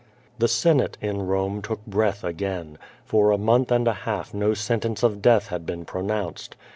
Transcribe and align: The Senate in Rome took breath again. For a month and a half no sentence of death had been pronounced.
The 0.39 0.47
Senate 0.47 0.97
in 0.99 1.27
Rome 1.27 1.61
took 1.61 1.85
breath 1.85 2.23
again. 2.23 2.79
For 3.05 3.29
a 3.29 3.37
month 3.37 3.71
and 3.71 3.87
a 3.87 3.93
half 3.93 4.33
no 4.33 4.55
sentence 4.55 5.03
of 5.03 5.21
death 5.21 5.49
had 5.49 5.63
been 5.63 5.85
pronounced. 5.85 6.55